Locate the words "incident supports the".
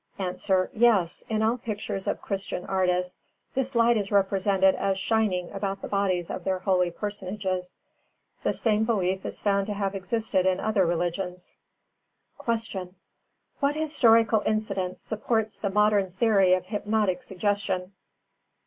14.43-15.69